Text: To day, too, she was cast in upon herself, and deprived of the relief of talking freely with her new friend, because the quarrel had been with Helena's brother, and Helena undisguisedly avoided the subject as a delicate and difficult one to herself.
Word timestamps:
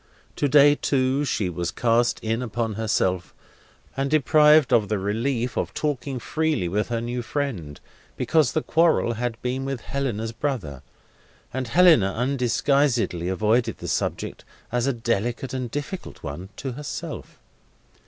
To 0.37 0.47
day, 0.47 0.73
too, 0.73 1.25
she 1.25 1.47
was 1.47 1.69
cast 1.69 2.19
in 2.21 2.41
upon 2.41 2.73
herself, 2.73 3.35
and 3.95 4.09
deprived 4.09 4.73
of 4.73 4.89
the 4.89 4.97
relief 4.97 5.57
of 5.57 5.75
talking 5.75 6.17
freely 6.17 6.67
with 6.67 6.87
her 6.89 7.01
new 7.01 7.21
friend, 7.21 7.79
because 8.17 8.53
the 8.53 8.63
quarrel 8.63 9.13
had 9.13 9.39
been 9.43 9.63
with 9.63 9.81
Helena's 9.81 10.31
brother, 10.31 10.81
and 11.53 11.67
Helena 11.67 12.13
undisguisedly 12.13 13.27
avoided 13.27 13.77
the 13.77 13.87
subject 13.87 14.43
as 14.71 14.87
a 14.87 14.93
delicate 14.93 15.53
and 15.53 15.69
difficult 15.69 16.23
one 16.23 16.49
to 16.57 16.71
herself. 16.71 17.37